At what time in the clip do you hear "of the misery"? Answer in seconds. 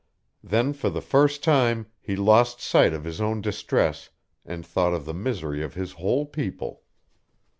4.95-5.61